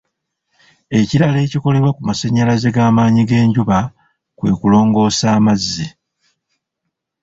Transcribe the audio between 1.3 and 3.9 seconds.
ekikolebwa ku masannyalaze g'amaanyi g'enjuba